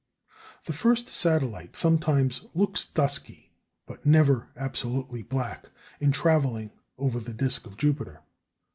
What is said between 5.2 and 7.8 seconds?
black, in travelling over the disc of